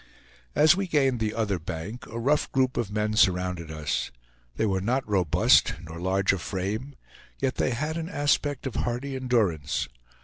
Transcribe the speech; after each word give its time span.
As 0.55 0.75
we 0.75 0.87
gained 0.87 1.19
the 1.19 1.35
other 1.35 1.59
bank, 1.59 2.07
a 2.07 2.17
rough 2.17 2.51
group 2.51 2.75
of 2.75 2.89
men 2.89 3.13
surrounded 3.13 3.69
us. 3.69 4.09
They 4.55 4.65
were 4.65 4.81
not 4.81 5.07
robust, 5.07 5.75
nor 5.79 5.99
large 5.99 6.33
of 6.33 6.41
frame, 6.41 6.95
yet 7.37 7.57
they 7.57 7.69
had 7.69 7.97
an 7.97 8.09
aspect 8.09 8.65
of 8.65 8.77
hardy 8.77 9.15
endurance. 9.15 9.87